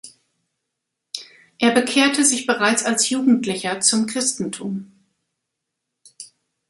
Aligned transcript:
Er 1.59 1.69
bekehrte 1.69 2.25
sich 2.25 2.47
bereits 2.47 2.83
als 2.85 3.11
Jugendlicher 3.11 3.81
zum 3.81 4.07
Christentum. 4.07 4.91